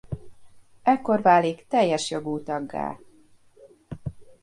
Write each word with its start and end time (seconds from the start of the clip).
Ekkor 0.83 1.21
válik 1.21 1.65
teljes 1.67 2.09
jogú 2.09 2.43
taggá. 2.43 2.97